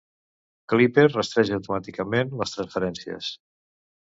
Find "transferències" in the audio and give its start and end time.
2.57-3.33